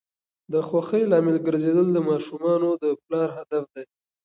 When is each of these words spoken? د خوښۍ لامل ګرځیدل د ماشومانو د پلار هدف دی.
د 0.51 0.53
خوښۍ 0.67 1.03
لامل 1.11 1.37
ګرځیدل 1.47 1.87
د 1.93 1.97
ماشومانو 2.09 2.69
د 2.81 2.85
پلار 3.03 3.29
هدف 3.37 3.63
دی. 3.75 3.85